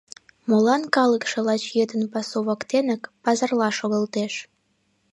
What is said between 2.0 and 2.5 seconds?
пасу